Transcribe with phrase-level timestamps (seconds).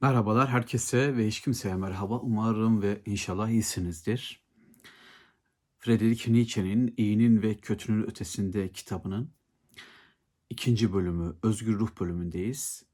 [0.00, 2.18] Merhabalar herkese ve hiç kimseye merhaba.
[2.18, 4.42] Umarım ve inşallah iyisinizdir.
[5.78, 9.30] Friedrich Nietzsche'nin İyinin ve Kötünün Ötesinde kitabının
[10.50, 12.84] ikinci bölümü, Özgür Ruh bölümündeyiz.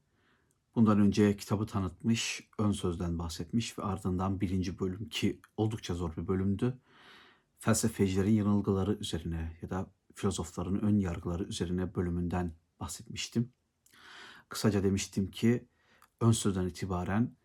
[0.75, 6.27] Bundan önce kitabı tanıtmış, ön sözden bahsetmiş ve ardından birinci bölüm ki oldukça zor bir
[6.27, 6.79] bölümdü.
[7.59, 13.53] Felsefecilerin yanılgıları üzerine ya da filozofların ön yargıları üzerine bölümünden bahsetmiştim.
[14.49, 15.67] Kısaca demiştim ki
[16.21, 17.35] ön sözden itibaren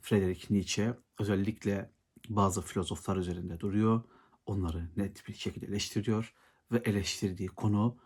[0.00, 1.92] Friedrich Nietzsche özellikle
[2.28, 4.02] bazı filozoflar üzerinde duruyor.
[4.46, 6.34] Onları net bir şekilde eleştiriyor
[6.72, 7.96] ve eleştirdiği konu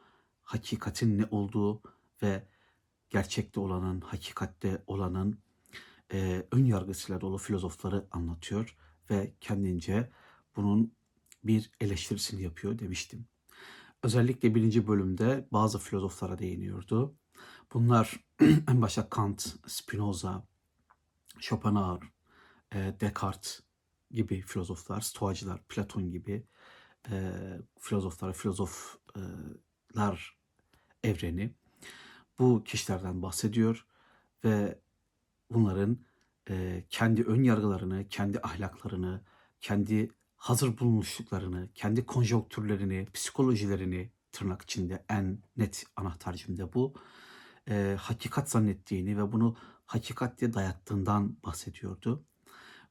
[0.42, 1.82] hakikatin ne olduğu
[2.22, 2.48] ve
[3.10, 5.38] gerçekte olanın, hakikatte olanın
[6.12, 8.76] e, ön yargısıyla dolu filozofları anlatıyor
[9.10, 10.10] ve kendince
[10.56, 10.92] bunun
[11.44, 13.26] bir eleştirisini yapıyor demiştim.
[14.02, 17.14] Özellikle birinci bölümde bazı filozoflara değiniyordu.
[17.72, 18.25] Bunlar
[18.68, 20.42] en başta Kant, Spinoza,
[21.40, 22.02] Schopenhauer,
[22.74, 23.60] e, Descartes
[24.10, 26.46] gibi filozoflar, Stoacılar, Platon gibi
[27.10, 27.32] e,
[27.78, 28.98] filozoflar, filozoflar
[31.04, 31.54] evreni
[32.38, 33.86] bu kişilerden bahsediyor
[34.44, 34.78] ve
[35.50, 35.98] bunların
[36.50, 39.24] e, kendi ön yargılarını, kendi ahlaklarını,
[39.60, 46.94] kendi hazır bulunuşluklarını, kendi konjonktürlerini, psikolojilerini tırnak içinde en net anahtar cümle bu.
[47.70, 52.24] E, hakikat zannettiğini ve bunu hakikat diye dayattığından bahsediyordu.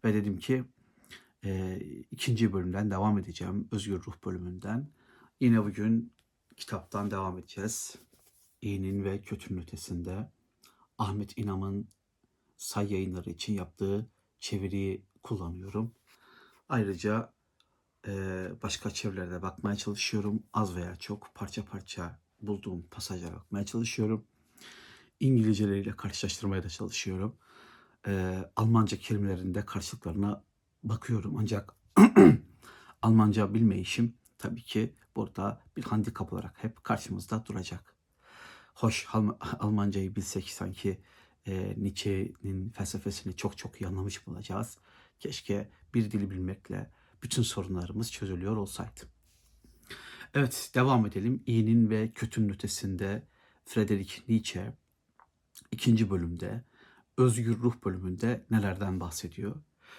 [0.06, 0.64] Ve dedim ki
[1.44, 1.80] e,
[2.12, 3.68] ikinci bölümden devam edeceğim.
[3.72, 4.90] Özgür Ruh bölümünden.
[5.40, 6.14] Yine bugün
[6.58, 7.96] kitaptan devam edeceğiz.
[8.62, 10.32] İyinin ve kötünün ötesinde.
[10.98, 11.90] Ahmet İnam'ın
[12.58, 14.10] say yayınları için yaptığı
[14.40, 15.96] çeviriyi kullanıyorum.
[16.70, 17.34] Ayrıca
[18.08, 18.12] e,
[18.64, 20.44] başka çevirilerde bakmaya çalışıyorum.
[20.54, 24.28] Az veya çok parça parça bulduğum pasajlara bakmaya çalışıyorum.
[25.20, 27.36] İngilizceleriyle karşılaştırmaya da çalışıyorum.
[28.08, 30.44] E, Almanca kelimelerinde karşılıklarına
[30.84, 31.38] bakıyorum.
[31.38, 31.76] Ancak
[33.02, 37.96] Almanca bilmeyişim tabii ki burada bir handikap olarak hep karşımızda duracak.
[38.74, 39.08] Hoş
[39.60, 41.02] Almancayı bilsek sanki
[41.48, 44.78] e, Nietzsche'nin felsefesini çok çok iyi anlamış olacağız.
[45.20, 46.92] Keşke bir dili bilmekle
[47.24, 49.02] bütün sorunlarımız çözülüyor olsaydı.
[50.34, 51.44] Evet devam edelim.
[51.46, 53.28] İyinin ve kötünün ötesinde
[53.66, 54.78] Friedrich Nietzsche
[55.76, 56.64] ikinci bölümde
[57.18, 59.56] Özgür Ruh bölümünde nelerden bahsediyor?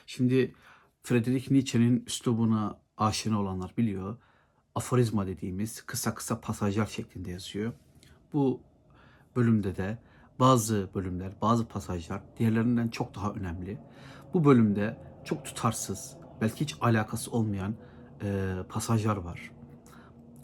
[0.07, 0.55] Şimdi
[1.03, 4.17] Friedrich Nietzsche'nin üslubuna aşina olanlar biliyor.
[4.75, 7.73] Aforizma dediğimiz kısa kısa pasajlar şeklinde yazıyor.
[8.33, 8.61] Bu
[9.37, 9.99] bölümde de
[10.41, 13.79] bazı bölümler, bazı pasajlar diğerlerinden çok daha önemli.
[14.35, 17.75] Bu bölümde çok tutarsız, belki hiç alakası olmayan
[18.23, 19.51] e, pasajlar var.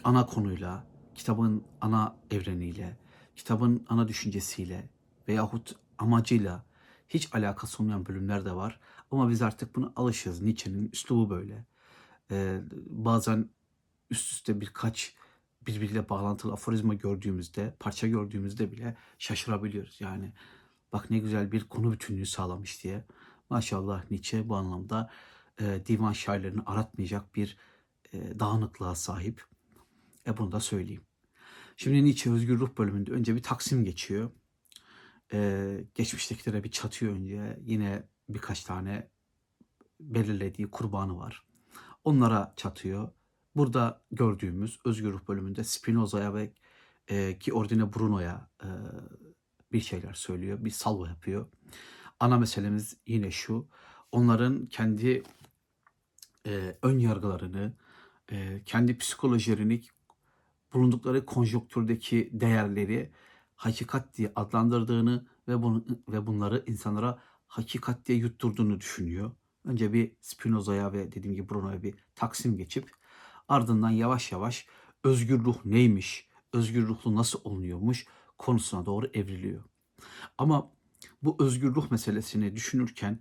[0.04, 2.96] Ana konuyla, kitabın ana evreniyle,
[3.36, 4.88] kitabın ana düşüncesiyle
[5.28, 6.64] veyahut amacıyla
[7.08, 8.80] hiç alakası olmayan bölümler de var.
[9.10, 10.42] Ama biz artık buna alışız.
[10.42, 11.64] Nietzsche'nin üslubu böyle.
[12.30, 13.48] Ee, bazen
[14.10, 15.14] üst üste birkaç
[15.66, 20.00] birbiriyle bağlantılı aforizma gördüğümüzde, parça gördüğümüzde bile şaşırabiliyoruz.
[20.00, 20.32] Yani
[20.92, 23.04] bak ne güzel bir konu bütünlüğü sağlamış diye.
[23.50, 25.10] Maşallah Nietzsche bu anlamda
[25.60, 27.56] e, divan şairlerini aratmayacak bir
[28.12, 29.44] e, dağınıklığa sahip.
[30.26, 31.02] E bunu da söyleyeyim.
[31.76, 34.30] Şimdi Nietzsche Özgür Ruh bölümünde önce bir taksim geçiyor.
[35.32, 37.58] Ee, geçmiştekilere bir çatıyor önce.
[37.64, 39.08] Yine birkaç tane
[40.00, 41.46] belirlediği kurbanı var.
[42.04, 43.08] Onlara çatıyor.
[43.56, 46.52] Burada gördüğümüz Özgür Ruh bölümünde Spinoza'ya ve
[47.08, 48.68] e, ki Ordine Bruno'ya e,
[49.72, 50.64] bir şeyler söylüyor.
[50.64, 51.46] Bir salvo yapıyor.
[52.20, 53.68] Ana meselemiz yine şu.
[54.12, 55.22] Onların kendi
[56.46, 57.72] e, ön yargılarını,
[58.32, 59.82] e, kendi psikolojilerini,
[60.74, 63.12] bulundukları konjonktürdeki değerleri
[63.56, 69.30] hakikat diye adlandırdığını ve bunu ve bunları insanlara hakikat diye yutturduğunu düşünüyor.
[69.64, 72.90] Önce bir Spinoza'ya ve dediğim gibi Bruno'ya bir taksim geçip
[73.48, 74.66] ardından yavaş yavaş
[75.04, 78.06] özgür ruh neymiş, özgür ruhlu nasıl olunuyormuş
[78.38, 79.64] konusuna doğru evriliyor.
[80.38, 80.72] Ama
[81.22, 83.20] bu özgür ruh meselesini düşünürken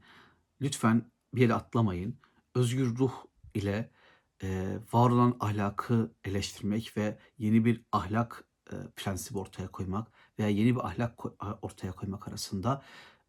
[0.61, 2.19] lütfen bir yere atlamayın.
[2.55, 3.13] Özgür ruh
[3.53, 3.91] ile
[4.43, 10.11] e, var olan ahlakı eleştirmek ve yeni bir ahlak e, prensibi ortaya koymak
[10.41, 11.25] veya yeni bir ahlak
[11.63, 12.83] ortaya koymak arasında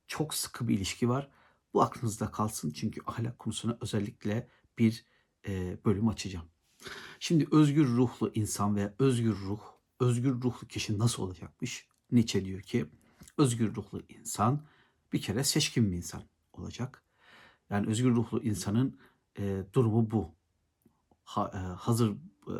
[0.06, 1.28] çok sıkı bir ilişki var.
[1.74, 4.48] Bu aklınızda kalsın çünkü ahlak konusuna özellikle
[4.78, 5.06] bir
[5.48, 6.46] e, bölüm açacağım.
[7.20, 9.60] Şimdi özgür ruhlu insan veya özgür ruh,
[10.00, 11.86] özgür ruhlu kişi nasıl olacakmış?
[12.12, 12.86] Nietzsche diyor ki
[13.38, 14.62] özgür ruhlu insan
[15.12, 16.22] bir kere seçkin bir insan
[16.52, 17.02] olacak.
[17.70, 18.98] Yani özgür ruhlu insanın
[19.38, 20.34] e, durumu bu.
[21.24, 22.12] Ha, e, hazır
[22.46, 22.54] e,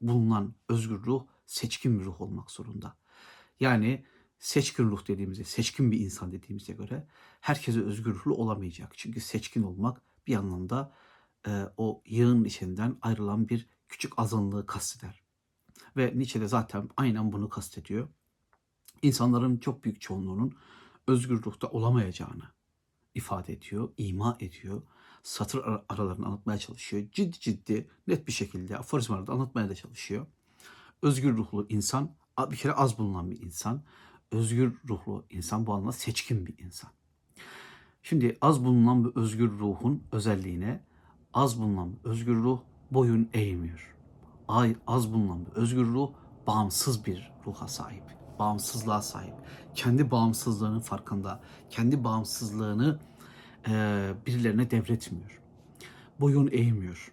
[0.00, 2.96] bulunan özgür ruh seçkin bir ruh olmak zorunda.
[3.60, 4.04] Yani
[4.38, 7.06] seçkin ruh dediğimizde, seçkin bir insan dediğimize göre
[7.40, 8.92] herkese özgür ruhlu olamayacak.
[8.98, 10.94] Çünkü seçkin olmak bir anlamda
[11.48, 15.22] e, o yığın içinden ayrılan bir küçük azınlığı kasteder.
[15.96, 18.08] Ve Nietzsche de zaten aynen bunu kastediyor.
[19.02, 20.56] İnsanların çok büyük çoğunluğunun
[21.06, 22.44] özgür ruhta olamayacağını
[23.14, 24.82] ifade ediyor, ima ediyor.
[25.22, 27.06] Satır ar- aralarını anlatmaya çalışıyor.
[27.12, 30.26] Ciddi ciddi net bir şekilde aforizmalarda anlatmaya da çalışıyor.
[31.02, 33.82] Özgür ruhlu insan bir kere az bulunan bir insan.
[34.32, 36.90] Özgür ruhlu insan bu anlamda seçkin bir insan.
[38.02, 40.84] Şimdi az bulunan bir özgür ruhun özelliğine
[41.34, 42.60] az bulunan bir özgür ruh
[42.90, 43.94] boyun eğmiyor.
[44.48, 46.10] Ay az bulunan bir özgür ruh
[46.46, 48.02] bağımsız bir ruha sahip.
[48.38, 49.34] Bağımsızlığa sahip.
[49.74, 51.40] Kendi bağımsızlığının farkında.
[51.70, 53.00] Kendi bağımsızlığını
[53.68, 55.40] eee, birilerine devretmiyor.
[56.20, 57.12] Boyun eğmiyor.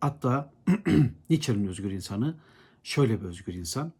[0.00, 0.52] Hatta
[1.30, 2.36] Nietzsche'nin özgür insanı
[2.82, 3.92] şöyle bir özgür insan.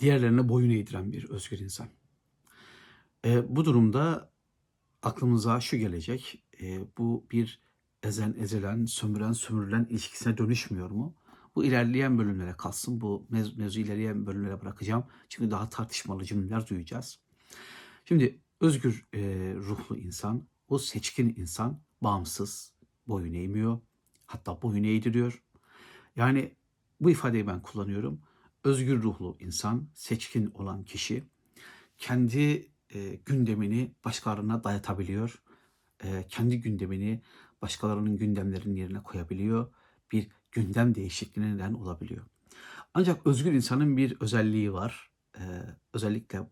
[0.00, 1.88] Diğerlerine boyun eğdiren bir özgür insan.
[3.24, 4.30] E, bu durumda
[5.02, 6.44] aklımıza şu gelecek.
[6.60, 7.60] e, bu bir
[8.02, 11.14] ezen ezilen, sömüren sömürülen ilişkisine dönüşmüyor mu?
[11.54, 13.00] Bu ilerleyen bölümlere kalsın.
[13.00, 15.04] Bu mevzu, mevzu ilerleyen bölümlere bırakacağım.
[15.28, 17.18] Çünkü daha tartışmalı cümleler duyacağız.
[18.04, 19.20] Şimdi özgür e,
[19.54, 22.72] ruhlu insan, o seçkin insan bağımsız,
[23.08, 23.80] boyun eğmiyor.
[24.26, 25.42] Hatta boyun eğdiriyor.
[26.16, 26.54] Yani
[27.00, 28.20] bu ifadeyi ben kullanıyorum.
[28.66, 31.24] Özgür ruhlu insan, seçkin olan kişi
[31.98, 35.42] kendi e, gündemini başkalarına dayatabiliyor.
[36.04, 37.22] E, kendi gündemini
[37.62, 39.72] başkalarının gündemlerinin yerine koyabiliyor.
[40.12, 42.24] Bir gündem değişikliğine neden olabiliyor.
[42.94, 45.10] Ancak özgür insanın bir özelliği var.
[45.38, 45.42] E,
[45.92, 46.50] özellikle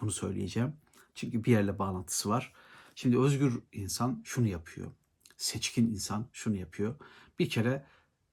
[0.00, 0.72] bunu söyleyeceğim.
[1.14, 2.52] Çünkü bir yerle bağlantısı var.
[2.94, 4.92] Şimdi özgür insan şunu yapıyor.
[5.36, 6.94] Seçkin insan şunu yapıyor.
[7.38, 7.86] Bir kere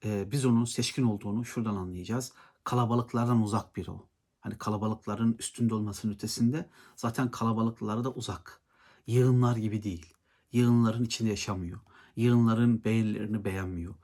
[0.04, 2.32] e, biz onun seçkin olduğunu şuradan anlayacağız.
[2.64, 4.08] Kalabalıklardan uzak biri o.
[4.40, 8.60] Hani kalabalıkların üstünde olmasının ötesinde zaten kalabalıklara da uzak.
[9.06, 10.14] Yığınlar gibi değil.
[10.52, 11.80] Yığınların içinde yaşamıyor.
[12.16, 13.94] Yığınların beğenilerini beğenmiyor.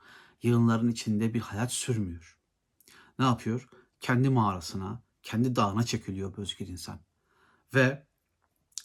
[0.43, 2.37] Yığınların içinde bir hayat sürmüyor.
[3.19, 3.69] Ne yapıyor?
[3.99, 6.99] Kendi mağarasına, kendi dağına çekiliyor özgür insan.
[7.73, 8.07] Ve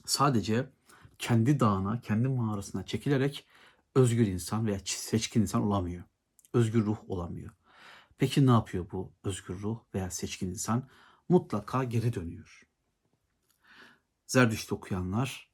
[0.07, 0.71] sadece
[1.19, 3.47] kendi dağına, kendi mağarasına çekilerek
[3.95, 6.05] özgür insan veya seçkin insan olamıyor.
[6.53, 7.51] Özgür ruh olamıyor.
[8.23, 10.89] Peki ne yapıyor bu özgür ruh veya seçkin insan?
[11.29, 12.67] Mutlaka geri dönüyor.
[14.27, 15.51] Zerdüşt okuyanlar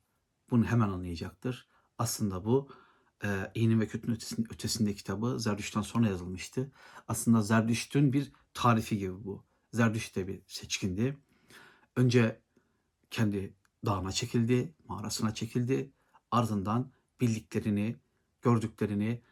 [0.50, 1.68] bunu hemen anlayacaktır.
[1.98, 2.68] Aslında bu
[3.24, 6.72] e, İyinin ve Kötünün ötesinde, ötesinde kitabı Zerdüşt'ten sonra yazılmıştı.
[7.08, 9.44] Aslında Zerdüşt'ün bir tarifi gibi bu.
[9.72, 11.18] Zerdüşt de bir seçkindi.
[11.96, 12.42] Önce
[13.10, 13.54] kendi
[13.86, 15.92] dağına çekildi, mağarasına çekildi.
[16.30, 17.96] Ardından bildiklerini,
[18.42, 19.22] gördüklerini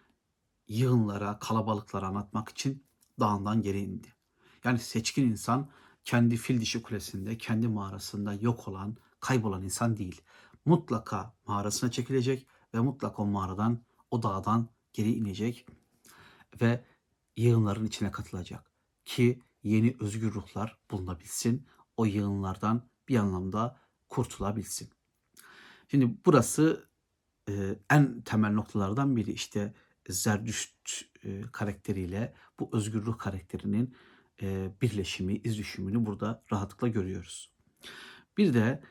[0.69, 2.86] yığınlara, kalabalıklara anlatmak için
[3.21, 4.09] dağından geri indi.
[4.65, 5.71] Yani seçkin insan
[6.05, 10.23] kendi fil dişi kulesinde, kendi mağarasında yok olan, kaybolan insan değil.
[10.65, 15.67] Mutlaka mağarasına çekilecek ve mutlaka o mağaradan, o dağdan geri inecek
[16.61, 16.85] ve
[17.37, 18.73] yığınların içine katılacak.
[19.05, 21.67] Ki yeni özgür ruhlar bulunabilsin,
[21.97, 24.91] o yığınlardan bir anlamda kurtulabilsin.
[25.89, 26.89] Şimdi burası
[27.91, 29.75] en temel noktalardan biri işte
[30.13, 33.95] Zerdüşt e, karakteriyle bu özgür ruh karakterinin
[34.43, 37.51] e, birleşimi, iz düşümünü burada rahatlıkla görüyoruz.
[38.39, 38.83] Bir de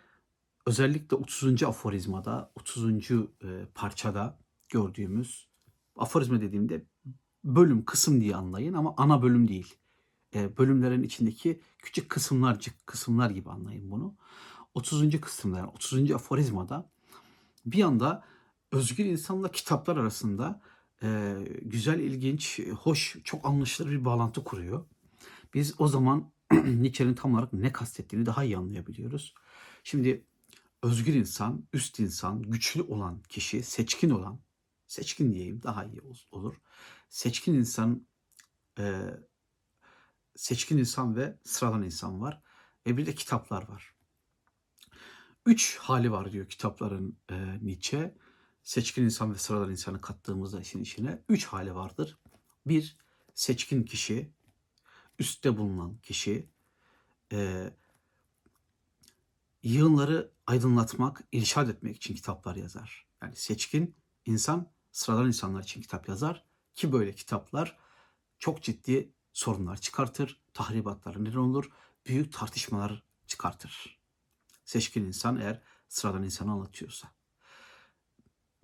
[0.66, 1.64] özellikle 30.
[1.64, 3.12] aforizmada, 30.
[3.12, 3.26] e,
[3.76, 4.40] parçada
[4.70, 5.48] gördüğümüz
[5.98, 6.86] aforizma dediğimde
[7.44, 9.76] bölüm, kısım diye anlayın ama ana bölüm değil.
[10.36, 14.16] E, bölümlerin içindeki küçük kısımlarcık kısımlar gibi anlayın bunu.
[14.74, 15.22] 30.
[15.22, 16.12] kısımda yani 30.
[16.12, 16.90] aforizmada
[17.66, 18.24] bir anda
[18.72, 20.62] özgür insanla kitaplar arasında
[21.04, 24.86] e, güzel, ilginç, hoş, çok anlaşılır bir bağlantı kuruyor.
[25.54, 29.34] Biz o zaman Nietzsche'nin tam olarak ne kastettiğini daha iyi anlayabiliyoruz.
[29.84, 30.26] Şimdi
[30.84, 34.40] özgür insan, üst insan, güçlü olan kişi, seçkin olan,
[34.88, 36.56] seçkin diyeyim daha iyi olur.
[37.10, 38.08] Seçkin insan,
[38.80, 39.02] e,
[40.36, 42.42] seçkin insan ve sıradan insan var.
[42.88, 43.96] Ve bir de kitaplar var.
[45.46, 48.16] Üç hali var diyor kitapların e, Nietzsche.
[48.66, 52.18] Seçkin insan ve sıradan insanı kattığımızda işin içine üç hali vardır.
[52.66, 52.98] Bir,
[53.34, 54.32] seçkin kişi,
[55.20, 56.50] üstte bulunan kişi,
[57.32, 57.70] e,
[59.64, 63.08] yığınları aydınlatmak, irşad etmek için kitaplar yazar.
[63.22, 63.96] Yani seçkin
[64.26, 66.46] insan sıradan insanlar için kitap yazar
[66.76, 67.78] ki böyle kitaplar
[68.40, 71.72] çok ciddi sorunlar çıkartır, tahribatlara neden olur,
[72.06, 74.00] büyük tartışmalar çıkartır.
[74.64, 77.16] Seçkin insan eğer sıradan insanı anlatıyorsa.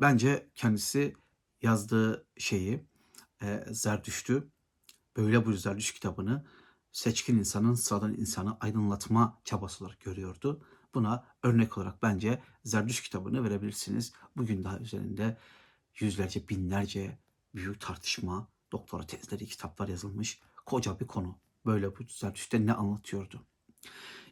[0.01, 1.13] Bence kendisi
[1.62, 2.86] yazdığı şeyi
[3.41, 4.51] e, Zerdüşt'ü
[5.17, 6.46] böyle bu Zerdüşt kitabını
[6.91, 10.65] seçkin insanın sıradan insanı aydınlatma çabası olarak görüyordu.
[10.93, 14.13] Buna örnek olarak bence Zerdüş kitabını verebilirsiniz.
[14.38, 15.38] Bugün daha üzerinde
[16.00, 17.20] yüzlerce, binlerce
[17.55, 20.39] büyük tartışma, doktora tezleri, kitaplar yazılmış.
[20.65, 21.39] Koca bir konu.
[21.65, 23.46] Böyle bu Zerdüşt'te ne anlatıyordu?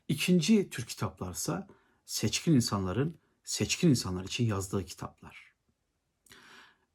[0.08, 1.68] İkinci tür kitaplarsa
[2.06, 5.49] seçkin insanların seçkin insanlar için yazdığı kitaplar.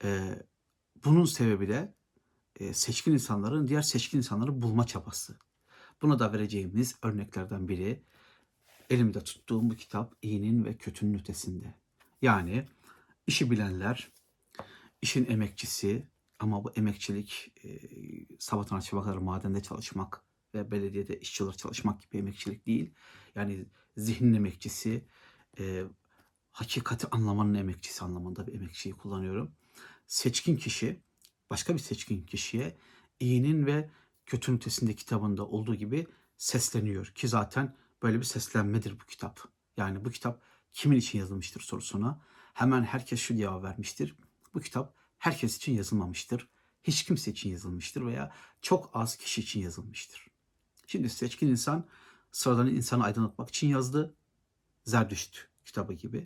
[0.04, 0.42] Ee,
[1.04, 1.94] bunun sebebi de
[2.60, 5.38] e, seçkin insanların diğer seçkin insanları bulma çabası.
[6.02, 8.02] Buna da vereceğimiz örneklerden biri
[8.90, 11.74] elimde tuttuğum bu kitap iyinin ve kötünün ötesinde.
[12.22, 12.68] Yani
[13.26, 14.12] işi bilenler,
[15.02, 16.08] işin emekçisi
[16.38, 17.80] ama bu emekçilik e,
[18.38, 20.24] sabahtan akşama kadar madende çalışmak
[20.54, 22.94] ve belediyede işçi olarak çalışmak gibi emekçilik değil.
[23.34, 25.04] Yani zihnin emekçisi,
[25.58, 25.84] e,
[26.52, 29.56] hakikati anlamanın emekçisi anlamında bir emekçiyi kullanıyorum.
[30.06, 31.02] Seçkin kişi,
[31.50, 32.76] başka bir seçkin kişiye
[33.20, 33.90] iyinin ve
[34.26, 36.06] kötünün ötesinde kitabında olduğu gibi
[36.36, 37.06] sesleniyor.
[37.06, 39.40] Ki zaten böyle bir seslenmedir bu kitap.
[39.76, 40.42] Yani bu kitap
[40.72, 42.20] kimin için yazılmıştır sorusuna
[42.54, 44.16] hemen herkes şu cevap vermiştir.
[44.54, 46.48] Bu kitap herkes için yazılmamıştır.
[46.82, 48.32] Hiç kimse için yazılmıştır veya
[48.62, 50.26] çok az kişi için yazılmıştır.
[50.86, 51.88] Şimdi seçkin insan
[52.32, 54.14] sıradan insanı aydınlatmak için yazdı.
[54.84, 56.24] Zerdüşt kitabı gibi.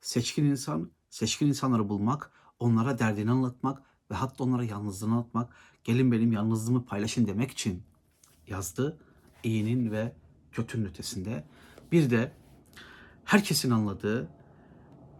[0.00, 5.52] Seçkin insan, seçkin insanları bulmak, onlara derdini anlatmak ve hatta onlara yalnızlığını anlatmak,
[5.84, 7.82] gelin benim yalnızlığımı paylaşın demek için
[8.46, 8.98] yazdı.
[9.42, 10.12] İyinin ve
[10.52, 11.44] kötünün ötesinde.
[11.92, 12.32] Bir de
[13.24, 14.28] herkesin anladığı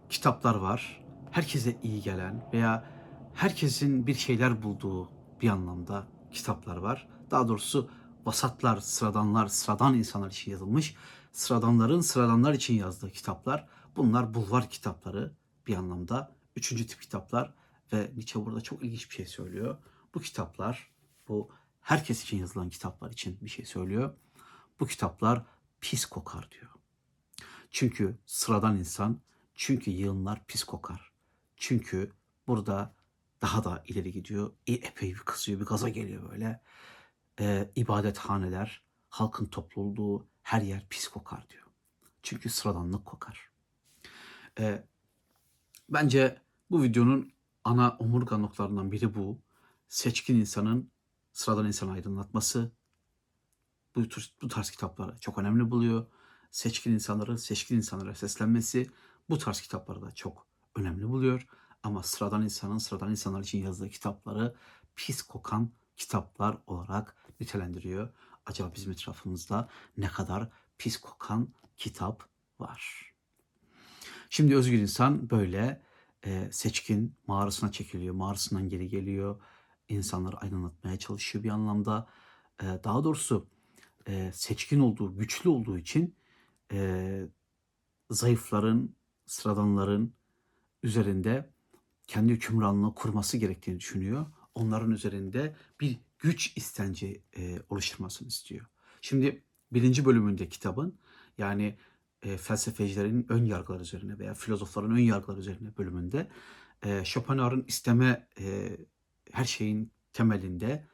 [0.09, 1.03] kitaplar var.
[1.31, 2.85] Herkese iyi gelen veya
[3.33, 5.09] herkesin bir şeyler bulduğu
[5.41, 7.07] bir anlamda kitaplar var.
[7.31, 7.89] Daha doğrusu
[8.25, 10.95] vasatlar, sıradanlar, sıradan insanlar için yazılmış.
[11.31, 13.67] Sıradanların sıradanlar için yazdığı kitaplar.
[13.95, 15.33] Bunlar bulvar kitapları
[15.67, 16.31] bir anlamda.
[16.55, 17.53] Üçüncü tip kitaplar
[17.93, 19.77] ve Nietzsche burada çok ilginç bir şey söylüyor.
[20.15, 20.91] Bu kitaplar,
[21.27, 21.49] bu
[21.81, 24.15] herkes için yazılan kitaplar için bir şey söylüyor.
[24.79, 25.45] Bu kitaplar
[25.81, 26.71] pis kokar diyor.
[27.71, 29.21] Çünkü sıradan insan,
[29.55, 31.11] çünkü yığınlar pis kokar.
[31.57, 32.11] Çünkü
[32.47, 32.95] burada
[33.41, 34.53] daha da ileri gidiyor.
[34.67, 36.61] E, epey bir kızıyor, bir gaza geliyor böyle.
[37.39, 41.67] Ee, ibadethaneler, halkın toplu olduğu her yer pis kokar diyor.
[42.23, 43.51] Çünkü sıradanlık kokar.
[44.59, 44.83] Ee,
[45.91, 47.33] bence bu videonun
[47.63, 49.39] ana omurga noktalarından biri bu.
[49.87, 50.91] Seçkin insanın
[51.33, 52.71] sıradan insanı aydınlatması.
[53.95, 54.03] Bu,
[54.41, 56.05] bu tarz kitapları çok önemli buluyor.
[56.51, 58.89] Seçkin insanların seçkin insanlara seslenmesi
[59.29, 61.47] bu tarz kitapları da çok önemli buluyor.
[61.83, 64.55] Ama sıradan insanın sıradan insanlar için yazdığı kitapları
[64.95, 68.09] pis kokan kitaplar olarak nitelendiriyor.
[68.45, 72.29] Acaba bizim etrafımızda ne kadar pis kokan kitap
[72.59, 73.10] var?
[74.33, 75.81] Şimdi özgür insan böyle
[76.25, 79.41] e, seçkin mağarasına çekiliyor, mağarasından geri geliyor.
[79.89, 82.07] İnsanları aydınlatmaya çalışıyor bir anlamda.
[82.61, 83.47] E, daha doğrusu
[84.07, 86.15] e, seçkin olduğu, güçlü olduğu için
[86.71, 87.21] e,
[88.09, 88.95] zayıfların,
[89.25, 90.13] sıradanların
[90.83, 91.49] üzerinde
[92.07, 94.25] kendi hükümranlığı kurması gerektiğini düşünüyor.
[94.55, 98.65] Onların üzerinde bir güç istenci e, oluşturmasını istiyor.
[99.01, 100.99] Şimdi birinci bölümünde kitabın
[101.37, 101.77] yani
[102.23, 106.27] e, felsefecilerin ön yargıları üzerine veya filozofların ön yargıları üzerine bölümünde
[106.85, 108.77] e, Schopenhauer'ın isteme e,
[109.31, 110.87] her şeyin temelinde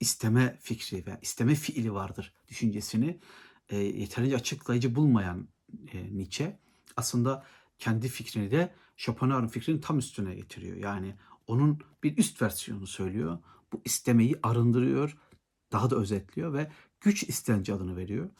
[0.00, 3.20] isteme fikri veya isteme fiili vardır düşüncesini
[3.68, 5.48] e, yeterince açıklayıcı bulmayan
[6.12, 6.58] Nietzsche
[6.96, 7.44] aslında
[7.78, 10.76] kendi fikrini de Schopenhauer'ın fikrinin tam üstüne getiriyor.
[10.76, 11.14] Yani
[11.46, 13.38] onun bir üst versiyonu söylüyor.
[13.72, 15.16] Bu istemeyi arındırıyor,
[15.72, 16.70] daha da özetliyor ve
[17.00, 18.30] güç istenci adını veriyor.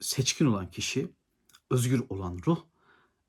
[0.00, 1.12] Seçkin olan kişi,
[1.70, 2.58] özgür olan ruh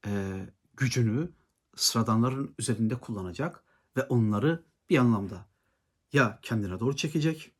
[0.05, 0.46] e,
[0.77, 1.29] gücünü
[1.75, 3.63] sıradanların üzerinde kullanacak
[3.98, 5.46] ve onları bir anlamda
[6.13, 7.51] ya kendine doğru çekecek,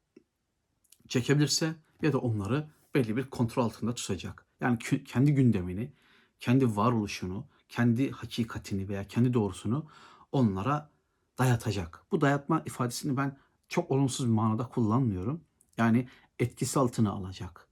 [1.08, 4.46] çekebilirse ya da onları belli bir kontrol altında tutacak.
[4.62, 5.92] Yani kendi gündemini,
[6.40, 9.86] kendi varoluşunu, kendi hakikatini veya kendi doğrusunu
[10.32, 10.90] onlara
[11.38, 12.04] dayatacak.
[12.12, 15.42] Bu dayatma ifadesini ben çok olumsuz bir manada kullanmıyorum.
[15.78, 16.08] Yani
[16.40, 17.68] etkisi altına alacak.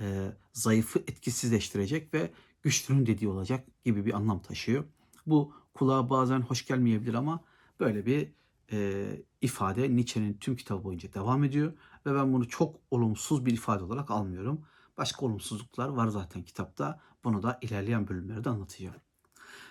[0.00, 2.30] E, zayıfı etkisizleştirecek ve
[2.62, 4.84] güçlünün dediği olacak gibi bir anlam taşıyor.
[5.26, 7.44] Bu kulağa bazen hoş gelmeyebilir ama
[7.80, 8.32] böyle bir
[8.72, 9.08] e,
[9.40, 11.72] ifade Nietzsche'nin tüm kitabı boyunca devam ediyor
[12.06, 14.60] ve ben bunu çok olumsuz bir ifade olarak almıyorum.
[14.96, 17.00] Başka olumsuzluklar var zaten kitapta.
[17.24, 18.94] Bunu da ilerleyen bölümlerde anlatacağım.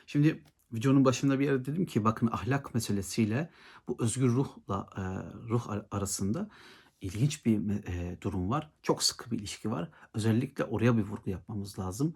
[0.06, 3.50] Şimdi videonun başında bir yerde dedim ki bakın ahlak meselesiyle
[3.88, 5.01] bu özgür ruhla e,
[5.50, 6.50] ruh arasında
[7.01, 8.72] ilginç bir e, durum var.
[8.82, 9.91] Çok sıkı bir ilişki var.
[10.13, 12.15] Özellikle oraya bir vurgu yapmamız lazım.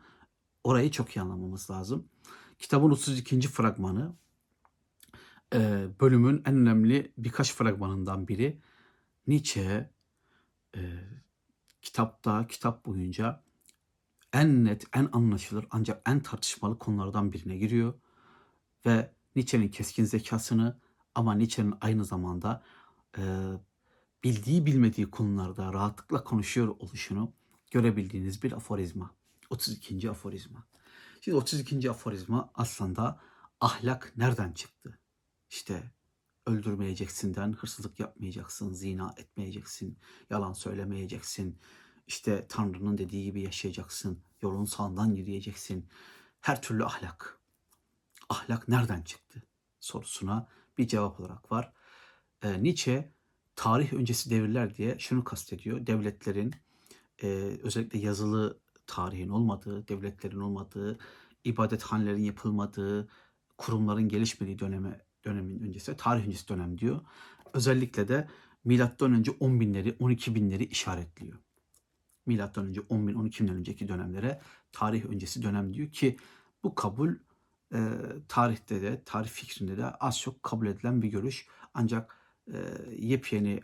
[0.63, 2.09] Orayı çok iyi anlamamız lazım.
[2.59, 3.41] Kitabın 32.
[3.41, 4.15] fragmanı
[5.53, 8.61] e, bölümün en önemli birkaç fragmanından biri.
[9.27, 9.89] Nietzsche
[10.75, 10.81] e,
[11.81, 13.43] kitapta, kitap boyunca
[14.33, 17.93] en net, en anlaşılır ancak en tartışmalı konulardan birine giriyor.
[18.85, 20.79] Ve Nietzsche'nin keskin zekasını
[21.15, 22.63] ama Nietzsche'nin aynı zamanda
[23.17, 23.23] e,
[24.23, 27.33] bildiği bilmediği konularda rahatlıkla konuşuyor oluşunu
[27.71, 29.20] görebildiğiniz bir aforizma.
[29.51, 30.09] 32.
[30.09, 30.67] aforizma.
[31.21, 31.91] Şimdi 32.
[31.91, 33.19] aforizma aslında
[33.61, 34.99] ahlak nereden çıktı?
[35.49, 35.91] İşte
[36.45, 39.97] öldürmeyeceksinden, hırsızlık yapmayacaksın, zina etmeyeceksin,
[40.29, 41.59] yalan söylemeyeceksin.
[42.07, 45.87] İşte Tanrı'nın dediği gibi yaşayacaksın, yolun sağından yürüyeceksin.
[46.41, 47.39] Her türlü ahlak.
[48.29, 49.43] Ahlak nereden çıktı
[49.79, 51.73] sorusuna bir cevap olarak var.
[52.43, 53.13] Ee, Nietzsche
[53.55, 55.87] tarih öncesi devirler diye şunu kastediyor.
[55.87, 56.55] Devletlerin
[57.23, 57.27] e,
[57.63, 58.61] özellikle yazılı
[58.91, 60.99] tarihin olmadığı, devletlerin olmadığı,
[61.43, 63.09] ibadethanelerin yapılmadığı,
[63.57, 67.01] kurumların gelişmediği döneme dönemin öncesi, tarih öncesi dönem diyor.
[67.53, 68.27] Özellikle de
[68.63, 71.37] milattan önce 10 binleri, 12 binleri işaretliyor.
[72.25, 76.17] Milattan önce 10 bin, 12 binden önceki dönemlere tarih öncesi dönem diyor ki
[76.63, 77.15] bu kabul
[77.73, 77.79] e,
[78.27, 81.47] tarihte de, tarih fikrinde de az çok kabul edilen bir görüş.
[81.73, 82.15] Ancak
[82.53, 82.57] e,
[82.97, 83.61] yepyeni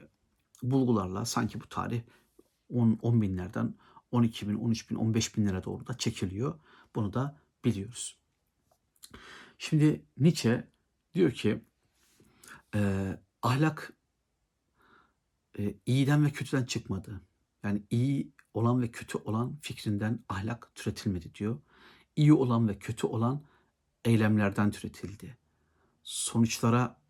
[0.63, 2.01] bulgularla sanki bu tarih
[2.69, 3.73] 10, 10 binlerden
[4.11, 6.59] 12 bin, 13 bin, 15 binlere doğru da çekiliyor.
[6.95, 8.17] Bunu da biliyoruz.
[9.57, 10.67] Şimdi Nietzsche
[11.15, 11.61] diyor ki
[12.75, 13.11] e,
[13.41, 13.93] ahlak
[15.59, 17.21] e, iyiden ve kötüden çıkmadı.
[17.63, 21.59] Yani iyi olan ve kötü olan fikrinden ahlak türetilmedi diyor.
[22.15, 23.43] İyi olan ve kötü olan
[24.05, 25.37] eylemlerden türetildi.
[26.03, 27.01] Sonuçlara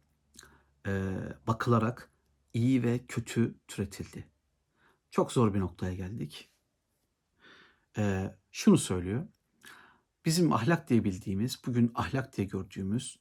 [0.88, 1.14] e,
[1.48, 2.12] bakılarak
[2.54, 4.28] iyi ve kötü türetildi.
[5.12, 6.50] Çok zor bir noktaya geldik.
[7.98, 9.28] E, şunu söylüyor.
[10.26, 13.20] Bizim ahlak diye bildiğimiz, bugün ahlak diye gördüğümüz,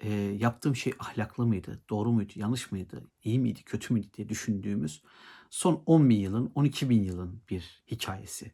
[0.00, 5.02] e, yaptığım şey ahlaklı mıydı, doğru muydu, yanlış mıydı, iyi miydi, kötü müydü diye düşündüğümüz
[5.50, 8.52] son 10 bin yılın, 12 bin yılın bir hikayesi.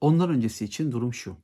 [0.00, 1.36] Ondan öncesi için durum şu.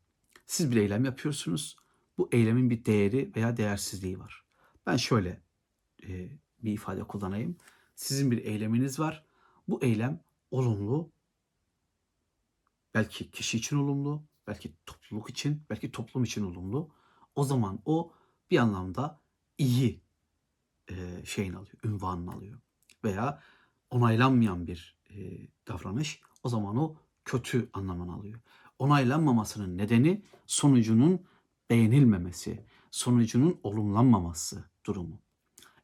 [0.46, 1.76] Siz bir eylem yapıyorsunuz.
[2.18, 4.44] Bu eylemin bir değeri veya değersizliği var.
[4.86, 5.42] Ben şöyle
[6.02, 6.28] e,
[6.62, 7.56] bir ifade kullanayım.
[7.94, 9.24] Sizin bir eyleminiz var.
[9.68, 11.12] Bu eylem olumlu.
[12.94, 16.94] Belki kişi için olumlu, belki topluluk için, belki toplum için olumlu.
[17.34, 18.12] O zaman o
[18.50, 19.20] bir anlamda
[19.58, 20.02] iyi
[20.90, 22.60] e, şeyini alıyor, ünvanını alıyor.
[23.04, 23.42] Veya
[23.90, 28.40] onaylanmayan bir e, davranış o zaman o kötü anlamını alıyor.
[28.78, 31.26] Onaylanmamasının nedeni sonucunun
[31.70, 35.20] beğenilmemesi, sonucunun olumlanmaması durumu.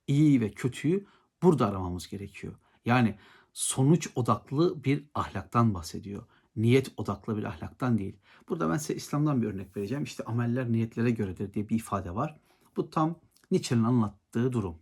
[0.06, 1.06] İyi ve kötüyü
[1.42, 2.54] burada aramamız gerekiyor.
[2.84, 3.18] Yani
[3.52, 6.26] sonuç odaklı bir ahlaktan bahsediyor.
[6.56, 8.16] Niyet odaklı bir ahlaktan değil.
[8.48, 10.04] Burada ben size İslam'dan bir örnek vereceğim.
[10.04, 12.40] İşte ameller niyetlere göredir diye bir ifade var.
[12.76, 14.78] Bu tam Nietzsche'nin anlattığı durum.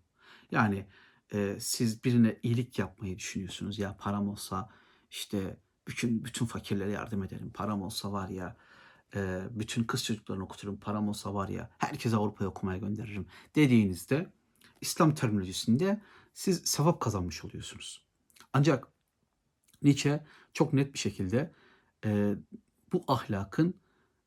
[0.50, 0.86] Yani
[1.32, 3.78] e, siz birine iyilik yapmayı düşünüyorsunuz.
[3.78, 4.68] Ya param olsa
[5.10, 5.56] işte
[5.88, 7.50] bütün bütün fakirlere yardım ederim.
[7.54, 8.56] Param olsa var ya
[9.14, 10.76] e, bütün kız çocuklarını okuturum.
[10.80, 14.32] Param olsa var ya herkese Avrupa'ya okumaya gönderirim dediğinizde
[14.80, 16.00] İslam terminolojisinde
[16.34, 18.06] siz sevap kazanmış oluyorsunuz.
[18.52, 18.88] Ancak
[19.82, 21.52] Nietzsche çok net bir şekilde
[22.04, 22.34] e,
[22.92, 23.74] bu ahlakın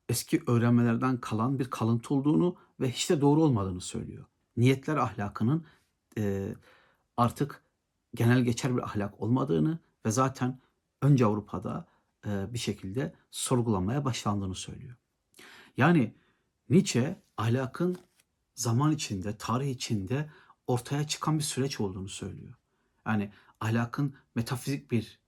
[0.10, 4.26] eski öğrenmelerden kalan bir kalıntı olduğunu ve hiç de doğru olmadığını söylüyor.
[4.58, 5.66] Niyetler ahlakının
[6.18, 6.54] e,
[7.18, 7.64] artık
[8.16, 10.60] genel geçer bir ahlak olmadığını ve zaten
[11.02, 11.88] önce Avrupa'da
[12.26, 14.96] e, bir şekilde sorgulanmaya başlandığını söylüyor.
[15.78, 16.16] Yani
[16.70, 17.98] Nietzsche ahlakın
[18.56, 20.30] zaman içinde, tarih içinde
[20.68, 22.54] ortaya çıkan bir süreç olduğunu söylüyor.
[23.06, 25.20] Yani ahlakın metafizik bir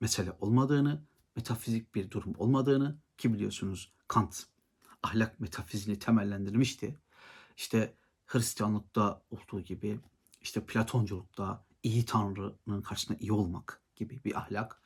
[0.00, 1.02] mesele olmadığını,
[1.36, 4.46] metafizik bir durum olmadığını ki biliyorsunuz Kant
[5.02, 6.98] ahlak metafizini temellendirmişti.
[7.56, 7.94] İşte
[8.26, 10.00] Hristiyanlıkta olduğu gibi
[10.40, 14.82] işte Platonculukta iyi Tanrı'nın karşısında iyi olmak gibi bir ahlak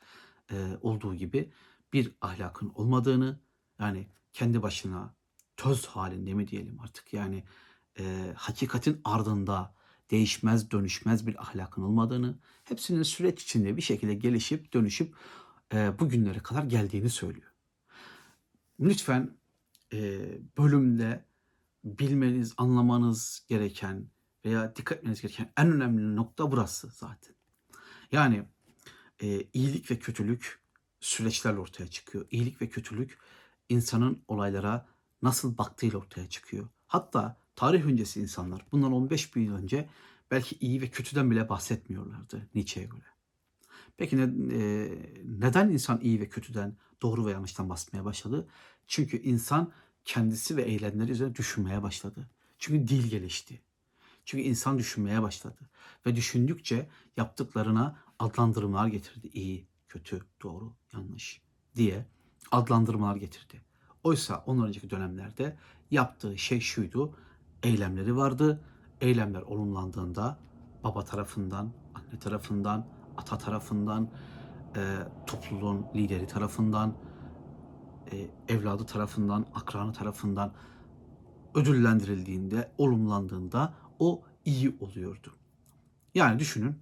[0.51, 1.51] e, olduğu gibi
[1.93, 3.39] bir ahlakın olmadığını
[3.79, 5.15] yani kendi başına
[5.57, 7.43] töz halinde mi diyelim artık yani
[7.99, 9.75] e, hakikatin ardında
[10.11, 15.15] değişmez dönüşmez bir ahlakın olmadığını hepsinin süreç içinde bir şekilde gelişip dönüşüp
[15.73, 17.51] e, bugünlere kadar geldiğini söylüyor.
[18.79, 19.37] Lütfen
[19.93, 20.21] e,
[20.57, 21.25] bölümde
[21.83, 24.09] bilmeniz, anlamanız gereken
[24.45, 27.35] veya dikkat etmeniz gereken en önemli nokta burası zaten.
[28.11, 28.45] Yani
[29.21, 30.61] e, iyilik ve kötülük
[30.99, 32.27] süreçlerle ortaya çıkıyor.
[32.31, 33.17] İyilik ve kötülük
[33.69, 34.87] insanın olaylara
[35.21, 36.67] nasıl baktığıyla ortaya çıkıyor.
[36.87, 39.89] Hatta tarih öncesi insanlar bundan 15 bin yıl önce
[40.31, 43.10] belki iyi ve kötüden bile bahsetmiyorlardı Nietzsche'ye göre.
[43.97, 44.89] Peki ne, e,
[45.25, 48.47] neden insan iyi ve kötüden, doğru ve yanlıştan bahsetmeye başladı?
[48.87, 49.71] Çünkü insan
[50.05, 52.29] kendisi ve eylemleri üzerine düşünmeye başladı.
[52.59, 53.61] Çünkü dil gelişti.
[54.25, 55.69] Çünkü insan düşünmeye başladı.
[56.05, 59.27] Ve düşündükçe yaptıklarına adlandırımlar getirdi.
[59.27, 61.41] İyi, kötü, doğru, yanlış
[61.75, 62.05] diye
[62.51, 63.61] adlandırmalar getirdi.
[64.03, 65.57] Oysa ondan önceki dönemlerde
[65.91, 67.15] yaptığı şey şuydu.
[67.63, 68.61] Eylemleri vardı.
[69.01, 70.39] Eylemler olumlandığında
[70.83, 72.87] baba tarafından, anne tarafından,
[73.21, 74.09] ata tarafından,
[74.75, 76.95] e, topluluğun lideri tarafından,
[78.11, 80.53] e, evladı tarafından, akranı tarafından
[81.55, 85.35] ödüllendirildiğinde, olumlandığında o iyi oluyordu.
[86.13, 86.75] Yani düşünün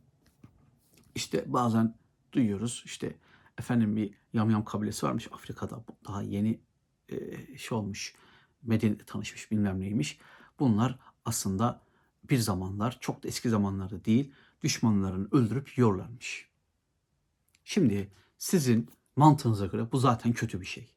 [1.16, 1.96] işte bazen
[2.32, 3.16] duyuyoruz işte
[3.58, 6.60] efendim bir yamyam kabilesi varmış Afrika'da daha yeni
[7.10, 8.16] e, şey olmuş
[8.64, 10.20] medeniyete tanışmış bilmem neymiş.
[10.60, 11.82] Bunlar aslında
[12.30, 16.50] bir zamanlar çok da eski zamanlarda değil düşmanlarını öldürüp yiyorlarmış.
[17.64, 20.94] Şimdi sizin mantığınıza göre bu zaten kötü bir şey.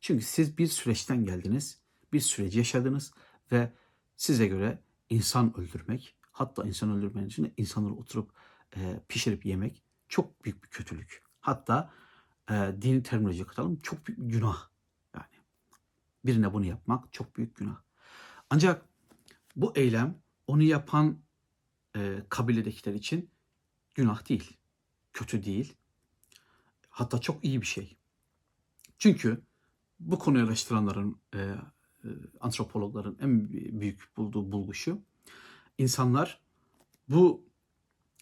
[0.00, 1.80] Çünkü siz bir süreçten geldiniz,
[2.12, 3.12] bir süreci yaşadınız
[3.52, 3.72] ve
[4.16, 8.30] size göre insan öldürmek, hatta insan öldürmenin için insanları oturup
[8.76, 11.22] e, pişirip yemek çok büyük bir kötülük.
[11.40, 11.90] Hatta
[12.50, 14.68] e, dini terminoloji katalım çok büyük günah.
[15.14, 15.44] Yani
[16.24, 17.82] birine bunu yapmak çok büyük günah.
[18.50, 18.84] Ancak
[19.56, 21.18] bu eylem onu yapan
[21.96, 23.30] e, kabiledekiler için
[23.94, 24.56] günah değil,
[25.12, 25.74] kötü değil.
[26.88, 27.96] Hatta çok iyi bir şey.
[28.98, 29.42] Çünkü
[30.00, 32.08] bu konuyu araştıranların, e, e,
[32.40, 33.48] antropologların en
[33.80, 35.02] büyük bulduğu bulguşu
[35.78, 36.40] insanlar
[37.08, 37.44] bu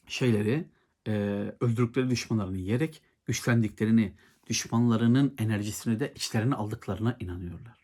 [0.06, 0.68] şeyleri
[1.06, 1.12] e,
[1.60, 4.14] öldürdükleri düşmanlarını yiyerek güçlendiklerini,
[4.46, 7.80] düşmanlarının enerjisini de içlerine aldıklarına inanıyorlar.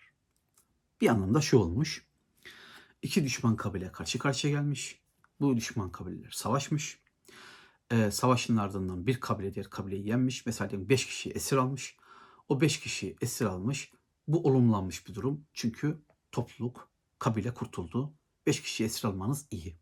[1.00, 2.06] Bir anlamda şu olmuş.
[3.02, 5.00] İki düşman kabile karşı karşıya gelmiş.
[5.40, 7.00] Bu düşman kabileler savaşmış.
[7.90, 10.46] E, savaşın ardından bir kabile diğer kabileyi yenmiş.
[10.46, 11.96] Mesela diyelim 5 kişi esir almış.
[12.48, 13.92] O 5 kişi esir almış.
[14.28, 15.46] Bu olumlanmış bir durum.
[15.52, 18.14] Çünkü topluluk, kabile kurtuldu.
[18.46, 19.78] 5 kişi esir almanız iyi.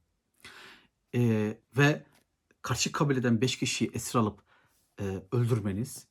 [1.15, 1.21] E,
[1.77, 2.07] ve
[2.63, 4.43] karşı kabileden 5 kişiyi esir alıp
[5.01, 6.09] e, öldürmeniz,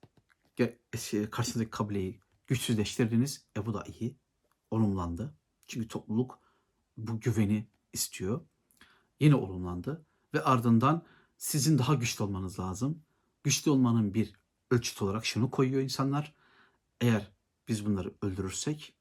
[0.57, 3.45] ge- es- karşınızdaki kabileyi güçsüzleştirdiniz.
[3.57, 4.17] E bu da iyi.
[4.71, 5.35] Olumlandı.
[5.67, 6.39] Çünkü topluluk
[6.97, 8.41] bu güveni istiyor.
[9.19, 10.05] Yine olumlandı.
[10.33, 11.03] Ve ardından
[11.37, 13.03] sizin daha güçlü olmanız lazım.
[13.43, 14.33] Güçlü olmanın bir
[14.71, 16.33] ölçüt olarak şunu koyuyor insanlar.
[17.01, 17.31] Eğer
[17.67, 18.95] biz bunları öldürürsek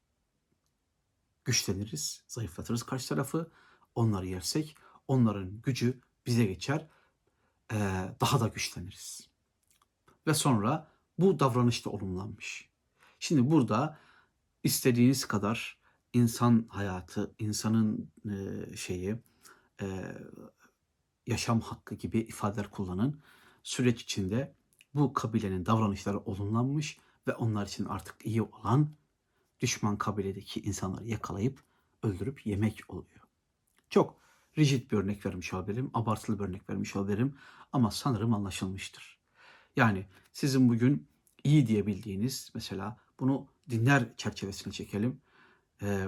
[1.45, 3.51] güçleniriz, zayıflatırız karşı tarafı.
[3.95, 6.87] Onları yersek onların gücü bize geçer.
[8.21, 9.29] daha da güçleniriz.
[10.27, 10.87] Ve sonra
[11.19, 12.69] bu davranış da olumlanmış.
[13.19, 13.99] Şimdi burada
[14.63, 15.77] istediğiniz kadar
[16.13, 18.11] insan hayatı, insanın
[18.75, 19.15] şeyi,
[19.81, 20.17] eee,
[21.27, 23.21] yaşam hakkı gibi ifadeler kullanın.
[23.63, 24.55] Süreç içinde
[24.93, 28.95] bu kabilenin davranışları olumlanmış ve onlar için artık iyi olan
[29.59, 31.63] düşman kabiledeki insanları yakalayıp
[32.03, 33.21] öldürüp yemek oluyor.
[33.89, 34.19] Çok
[34.57, 37.35] rigid bir örnek vermiş olabilirim, abartılı bir örnek vermiş olabilirim
[37.71, 39.19] ama sanırım anlaşılmıştır.
[39.75, 41.07] Yani sizin bugün
[41.43, 45.21] iyi diyebildiğiniz mesela bunu dinler çerçevesine çekelim.
[45.81, 46.07] Ee,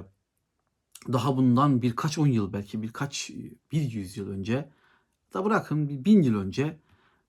[1.13, 3.31] daha bundan birkaç on yıl belki birkaç
[3.71, 4.69] bir yüzyıl önce
[5.33, 6.79] da bırakın bir bin yıl önce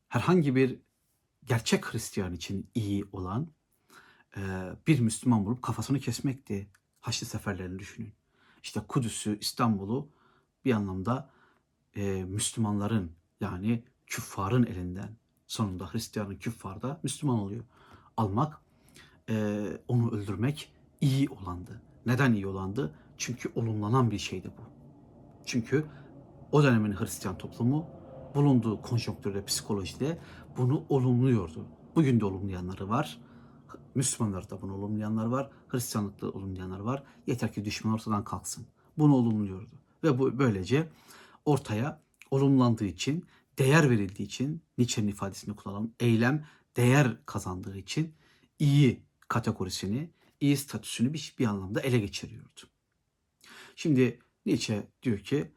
[0.09, 0.79] herhangi bir
[1.44, 3.48] gerçek Hristiyan için iyi olan
[4.37, 4.40] e,
[4.87, 6.68] bir Müslüman bulup kafasını kesmekti.
[7.00, 8.12] Haçlı seferlerini düşünün.
[8.62, 10.09] İşte Kudüs'ü, İstanbul'u
[10.64, 11.31] bir anlamda
[11.96, 17.64] e, Müslümanların yani küffarın elinden sonunda Hristiyanın küffarda Müslüman oluyor.
[18.16, 18.61] Almak,
[19.29, 21.81] e, onu öldürmek iyi olandı.
[22.07, 22.94] Neden iyi olandı?
[23.18, 24.62] Çünkü olumlanan bir şeydi bu.
[25.44, 25.87] Çünkü
[26.52, 27.87] o dönemin Hristiyan toplumu
[28.35, 30.18] bulunduğu konjonktürde, psikolojide
[30.57, 31.66] bunu olumluyordu.
[31.94, 33.20] Bugün de olumlayanları var.
[33.94, 35.50] Müslümanlar da bunu olumlayanlar var.
[35.68, 37.02] Hristiyanlıkta olumlayanlar var.
[37.26, 38.66] Yeter ki düşman ortadan kalksın.
[38.98, 39.70] Bunu olumluyordu.
[40.05, 40.88] Ve bu böylece
[41.44, 42.00] ortaya
[42.31, 43.24] olumlandığı için,
[43.59, 46.44] değer verildiği için, Nietzsche'nin ifadesini kullanalım, eylem
[46.76, 48.14] değer kazandığı için
[48.59, 52.61] iyi kategorisini, iyi statüsünü bir, bir anlamda ele geçiriyordu.
[53.78, 55.52] Şimdi Nietzsche diyor ki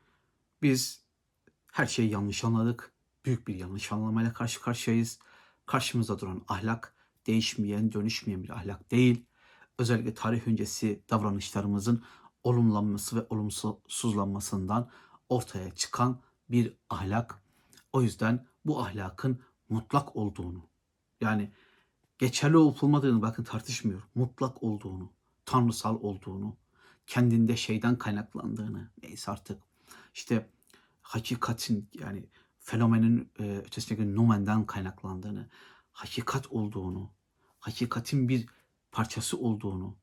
[0.62, 1.06] biz
[1.72, 2.94] her şeyi yanlış anladık.
[3.26, 5.20] Büyük bir yanlış anlamayla karşı karşıyayız.
[5.66, 6.96] Karşımızda duran ahlak
[7.28, 9.26] değişmeyen, dönüşmeyen bir ahlak değil.
[9.78, 12.04] Özellikle tarih öncesi davranışlarımızın
[12.44, 14.90] olumlanması ve olumsuzlanmasından
[15.30, 17.44] ortaya çıkan bir ahlak.
[17.94, 20.70] O yüzden bu ahlakın mutlak olduğunu,
[21.22, 21.52] yani
[22.18, 24.02] geçerli olup olmadığını bakın tartışmıyor.
[24.16, 25.14] Mutlak olduğunu,
[25.46, 26.58] tanrısal olduğunu,
[27.10, 29.62] kendinde şeyden kaynaklandığını, neyse artık
[30.14, 30.50] işte
[31.02, 32.26] hakikatin yani
[32.60, 35.50] fenomenin e, ötesindeki numenden kaynaklandığını,
[35.92, 37.12] hakikat olduğunu,
[37.60, 38.46] hakikatin bir
[38.92, 39.98] parçası olduğunu,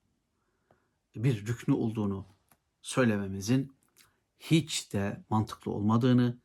[1.16, 2.26] bir rüknü olduğunu
[2.82, 3.72] söylememizin
[4.38, 6.38] hiç de mantıklı olmadığını,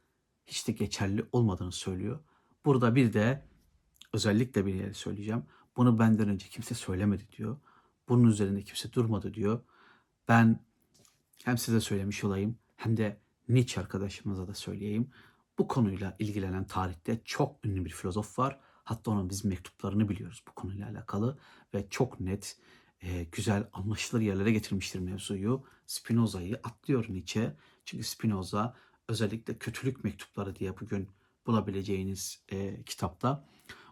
[0.45, 2.19] hiç de geçerli olmadığını söylüyor.
[2.65, 3.45] Burada bir de
[4.13, 5.45] özellikle bir yere söyleyeceğim.
[5.77, 7.57] Bunu benden önce kimse söylemedi diyor.
[8.09, 9.61] Bunun üzerinde kimse durmadı diyor.
[10.31, 10.59] Ben
[11.45, 13.17] hem size söylemiş olayım hem de
[13.49, 15.11] Nietzsche arkadaşımıza da söyleyeyim.
[15.57, 18.59] Bu konuyla ilgilenen tarihte çok ünlü bir filozof var.
[18.83, 21.37] Hatta onun biz mektuplarını biliyoruz bu konuyla alakalı
[21.73, 22.57] ve çok net,
[23.01, 25.65] e, güzel, anlaşılır yerlere getirmiştir mevzuyu.
[25.85, 27.55] Spinoza'yı atlıyor Nietzsche.
[27.85, 28.75] Çünkü Spinoza
[29.07, 31.09] özellikle kötülük mektupları diye bugün
[31.47, 33.47] bulabileceğiniz e, kitapta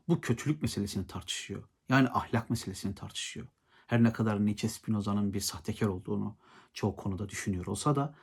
[0.08, 1.63] bu kötülük meselesini tartışıyor.
[1.89, 3.47] Yani ahlak meselesini tartışıyor.
[3.89, 6.38] Her ne kadar Nietzsche Spinoza'nın bir sahtekar olduğunu
[6.73, 8.15] çoğu konuda düşünüyor olsa da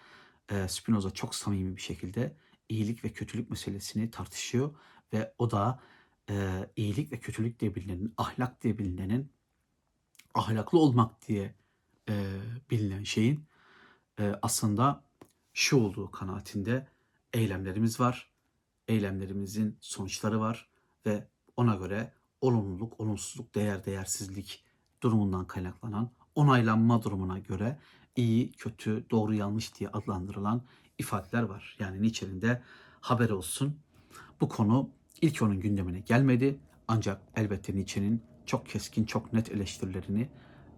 [0.50, 2.37] e, Spinoza çok samimi bir şekilde
[2.68, 4.74] iyilik ve kötülük meselesini tartışıyor
[5.12, 5.81] ve o da
[6.31, 9.33] e, iyilik ve kötülük diye bilinenin, ahlak diye bilinenin,
[10.35, 11.55] ahlaklı olmak diye
[12.09, 12.37] e,
[12.70, 13.44] bilinen şeyin
[14.18, 15.05] e, aslında
[15.52, 16.88] şu olduğu kanaatinde
[17.33, 18.31] eylemlerimiz var,
[18.88, 20.68] eylemlerimizin sonuçları var
[21.07, 24.65] ve ona göre olumluluk, olumsuzluk, değer, değersizlik
[25.06, 27.78] durumundan kaynaklanan onaylanma durumuna göre
[28.16, 30.62] iyi, kötü, doğru, yanlış diye adlandırılan
[30.98, 31.76] ifadeler var.
[31.78, 32.62] Yani Nietzsche'nin de
[33.00, 33.76] haber olsun.
[34.40, 34.90] Bu konu
[35.22, 36.58] ilk onun gündemine gelmedi.
[36.88, 40.28] Ancak elbette Nietzsche'nin çok keskin, çok net eleştirilerini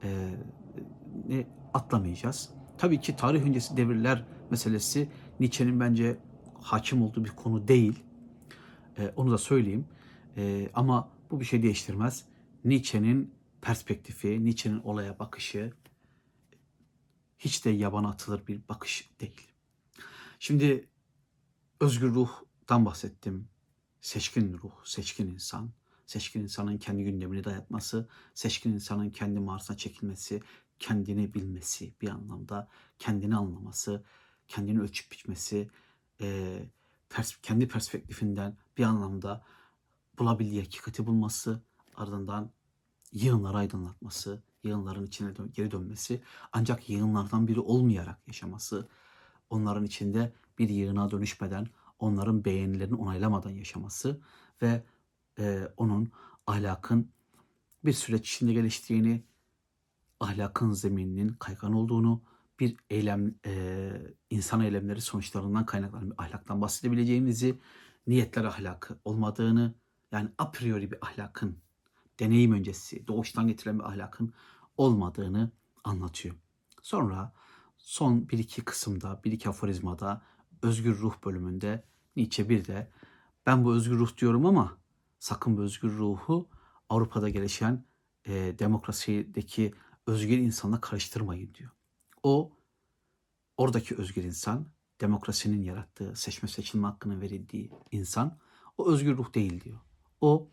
[0.03, 2.51] e, atlamayacağız.
[2.79, 5.09] Tabii ki tarih öncesi devirler meselesi
[5.41, 6.19] Nietzsche'nin bence
[6.61, 8.05] hakim olduğu bir konu değil.
[8.99, 9.87] E, onu da söyleyeyim.
[10.37, 12.25] E, ama bu bir şey değiştirmez.
[12.65, 15.73] Nietzsche'nin perspektifi, Nietzsche'nin olaya bakışı
[17.39, 19.49] hiç de yabana atılır bir bakış değil.
[20.39, 20.89] Şimdi
[21.81, 23.49] özgür ruhtan bahsettim.
[24.01, 25.71] Seçkin ruh, seçkin insan.
[26.07, 30.43] Seçkin insanın kendi gündemini dayatması, seçkin insanın kendi mağarasına çekilmesi,
[30.79, 32.69] kendini bilmesi bir anlamda,
[32.99, 34.05] kendini anlaması,
[34.49, 35.71] kendini ölçüp biçmesi,
[36.21, 36.59] e,
[37.09, 39.45] pers kendi perspektifinden bir anlamda
[40.19, 41.63] bulabildiği hakikati bulması,
[41.95, 42.53] ardından
[43.13, 48.89] yığınları aydınlatması, yığınların içine dön geri dönmesi, ancak yığınlardan biri olmayarak yaşaması,
[49.51, 51.67] onların içinde bir yığına dönüşmeden,
[51.99, 54.21] onların beğenilerini onaylamadan yaşaması
[54.63, 54.85] ve
[55.39, 56.13] e, onun
[56.47, 57.11] ahlakın
[57.85, 59.25] bir süreç içinde geliştiğini,
[60.21, 62.23] ahlakın zemininin kaygan olduğunu,
[62.61, 63.93] bir eylem, e,
[64.31, 67.59] insan eylemleri sonuçlarından kaynaklanan bir ahlaktan bahsedebileceğimizi,
[68.07, 69.75] niyetler ahlakı olmadığını,
[70.13, 71.59] yani a priori bir ahlakın,
[72.19, 74.33] deneyim öncesi, doğuştan getirilen bir ahlakın
[74.77, 75.51] olmadığını
[75.85, 76.35] anlatıyor.
[76.83, 77.33] Sonra
[77.79, 80.23] son bir iki kısımda, bir iki aforizmada
[80.63, 81.85] özgür ruh bölümünde
[82.17, 82.91] Nietzsche bir de
[83.47, 84.77] ben bu özgür ruh diyorum ama
[85.19, 86.49] sakın bu özgür ruhu
[86.89, 87.85] Avrupa'da gelişen
[88.27, 89.75] e, demokrasideki
[90.07, 91.71] özgür insanla karıştırmayın diyor.
[92.23, 92.53] O
[93.57, 94.69] oradaki özgür insan,
[95.01, 98.39] demokrasinin yarattığı, seçme seçilme hakkının verildiği insan
[98.79, 99.79] o özgür ruh değil diyor.
[100.21, 100.49] O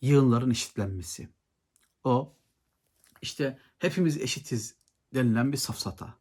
[0.00, 1.28] yığınların eşitlenmesi.
[2.04, 2.36] O
[3.22, 4.74] işte hepimiz eşitiz
[5.14, 6.14] denilen bir safsata.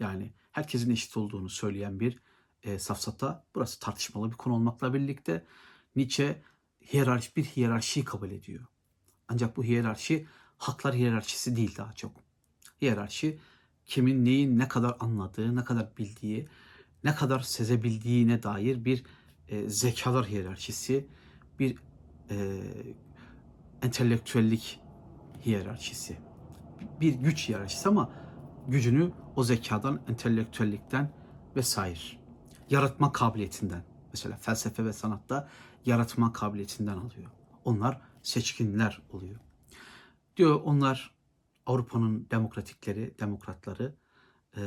[0.00, 2.18] Yani herkesin eşit olduğunu söyleyen bir
[2.62, 3.44] e, safsata.
[3.54, 5.46] Burası tartışmalı bir konu olmakla birlikte
[5.96, 6.42] Nietzsche
[6.92, 8.66] hiyerarşi bir hiyerarşiyi kabul ediyor.
[9.28, 10.26] Ancak bu hiyerarşi
[10.58, 12.16] haklar hiyerarşisi değil daha çok.
[12.82, 13.38] Hiyerarşi
[13.86, 16.48] kimin neyin ne kadar anladığı, ne kadar bildiği,
[17.04, 19.04] ne kadar sezebildiğine dair bir
[19.48, 21.06] e, zekalar hiyerarşisi,
[21.58, 21.76] bir
[22.30, 22.62] e,
[23.82, 24.80] entelektüellik
[25.46, 26.18] hiyerarşisi.
[27.00, 28.10] Bir güç hiyerarşisi ama
[28.68, 31.12] gücünü o zekadan, entelektüellikten
[31.56, 31.98] vesaire.
[32.70, 33.84] Yaratma kabiliyetinden.
[34.12, 35.48] Mesela felsefe ve sanatta
[35.86, 37.30] yaratma kabiliyetinden alıyor.
[37.64, 39.40] Onlar seçkinler oluyor.
[40.36, 41.14] Diyor onlar
[41.66, 43.94] Avrupa'nın demokratikleri, demokratları
[44.56, 44.60] e,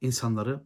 [0.00, 0.64] insanları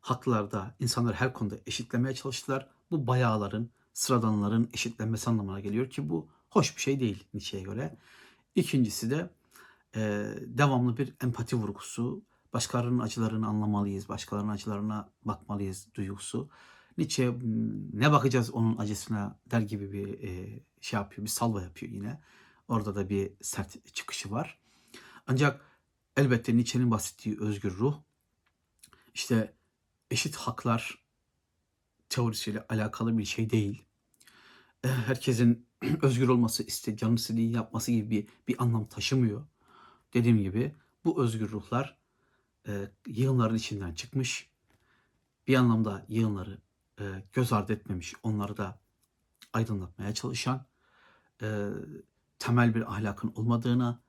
[0.00, 2.68] haklarda, insanları her konuda eşitlemeye çalıştılar.
[2.90, 7.96] Bu bayağıların, sıradanların eşitlenmesi anlamına geliyor ki bu hoş bir şey değil Nietzsche'ye göre.
[8.54, 9.30] İkincisi de
[9.96, 10.00] e,
[10.46, 16.50] devamlı bir empati vurgusu, başkalarının acılarını anlamalıyız, başkalarının acılarına bakmalıyız duygusu.
[16.98, 17.34] Nietzsche
[17.92, 22.20] ne bakacağız onun acısına der gibi bir e, şey yapıyor, bir salva yapıyor yine.
[22.68, 24.58] Orada da bir sert çıkışı var.
[25.26, 25.60] Ancak
[26.16, 27.96] elbette Nietzsche'nin bahsettiği özgür ruh
[29.14, 29.54] işte
[30.10, 31.04] eşit haklar
[32.08, 33.84] teorisiyle alakalı bir şey değil.
[34.84, 35.67] E, herkesin
[36.02, 39.46] özgür olması, iste, canı istediği yapması gibi bir, bir anlam taşımıyor.
[40.14, 41.98] Dediğim gibi bu özgür ruhlar
[42.68, 44.50] e, yığınların içinden çıkmış.
[45.48, 46.58] Bir anlamda yığınları
[47.00, 48.80] e, göz ardı etmemiş, onları da
[49.52, 50.66] aydınlatmaya çalışan,
[51.42, 51.68] e,
[52.38, 54.00] temel bir ahlakın olmadığına,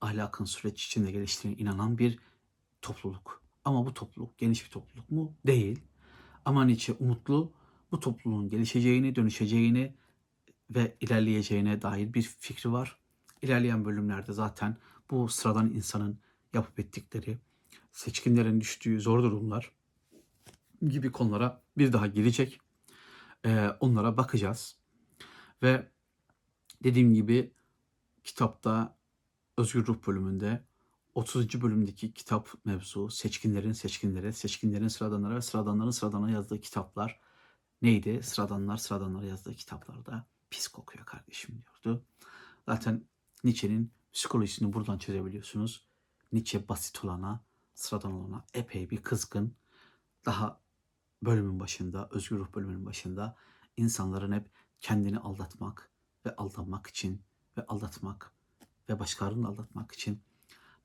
[0.00, 2.18] ahlakın süreç içinde geliştiğine inanan bir
[2.82, 3.42] topluluk.
[3.64, 5.32] Ama bu topluluk geniş bir topluluk mu?
[5.46, 5.80] Değil.
[6.44, 7.52] Ama Nietzsche umutlu
[7.92, 9.94] bu topluluğun gelişeceğini, dönüşeceğini,
[10.70, 12.98] ve ilerleyeceğine dair bir fikri var.
[13.42, 14.76] İlerleyen bölümlerde zaten
[15.10, 16.18] bu sıradan insanın
[16.52, 17.38] yapıp ettikleri,
[17.92, 19.72] seçkinlerin düştüğü zor durumlar
[20.88, 22.60] gibi konulara bir daha girecek.
[23.46, 24.76] Ee, onlara bakacağız.
[25.62, 25.88] Ve
[26.84, 27.52] dediğim gibi
[28.24, 28.96] kitapta
[29.58, 30.64] Özgür Ruh bölümünde
[31.14, 31.62] 30.
[31.62, 37.20] bölümdeki kitap mevzu seçkinlerin seçkinlere, seçkinlerin sıradanlara ve sıradanların sıradanlara yazdığı kitaplar
[37.82, 38.22] neydi?
[38.22, 42.04] Sıradanlar sıradanlara yazdığı kitaplarda pis kokuyor kardeşim diyordu.
[42.66, 43.04] Zaten
[43.44, 45.86] Nietzsche'nin psikolojisini buradan çözebiliyorsunuz.
[46.32, 49.56] Nietzsche basit olana, sıradan olana epey bir kızgın.
[50.26, 50.60] Daha
[51.22, 53.36] bölümün başında, Özgür Ruh bölümünün başında
[53.76, 55.90] insanların hep kendini aldatmak
[56.26, 57.22] ve aldanmak için
[57.56, 58.32] ve aldatmak
[58.88, 60.22] ve başkalarını aldatmak için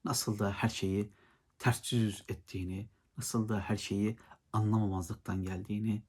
[0.06, 1.14] nasıl da her şeyi
[1.60, 4.18] ters yüz ettiğini, nasıl da her şeyi
[4.54, 6.04] anlamamazlıktan geldiğini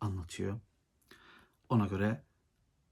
[0.00, 0.60] anlatıyor.
[1.68, 2.29] Ona göre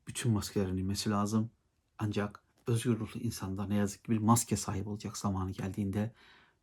[0.09, 1.51] bütün maskelerin inmesi lazım.
[1.99, 6.13] Ancak özgür ruhlu insanda ne yazık ki bir maske sahibi olacak zamanı geldiğinde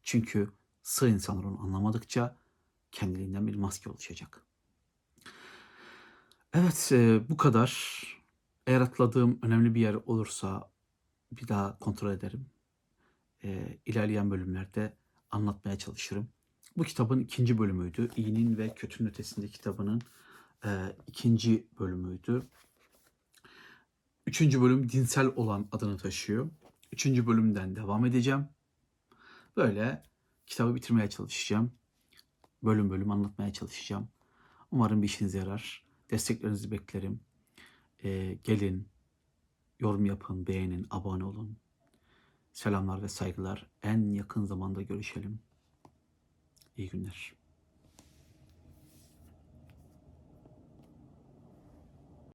[0.03, 0.49] çünkü
[0.83, 2.35] sığ insanlar onu anlamadıkça
[2.91, 4.41] kendiliğinden bir maske oluşacak.
[6.53, 8.03] Evet e, bu kadar.
[8.67, 10.69] Eğer atladığım önemli bir yer olursa
[11.31, 12.45] bir daha kontrol ederim.
[13.43, 14.93] E, ilerleyen bölümlerde
[15.31, 16.27] anlatmaya çalışırım.
[16.77, 18.09] Bu kitabın ikinci bölümüydü.
[18.15, 20.01] İyinin ve kötünün ötesinde kitabının
[20.65, 22.47] e, ikinci bölümüydü.
[24.27, 26.49] Üçüncü bölüm dinsel olan adını taşıyor.
[26.91, 28.47] Üçüncü bölümden devam edeceğim.
[29.57, 30.03] Böyle
[30.47, 31.71] kitabı bitirmeye çalışacağım.
[32.63, 34.07] Bölüm bölüm anlatmaya çalışacağım.
[34.71, 35.85] Umarım bir işinize yarar.
[36.11, 37.19] Desteklerinizi beklerim.
[38.03, 38.87] Ee, gelin,
[39.79, 41.57] yorum yapın, beğenin, abone olun.
[42.53, 43.67] Selamlar ve saygılar.
[43.83, 45.39] En yakın zamanda görüşelim.
[46.77, 47.44] İyi günler.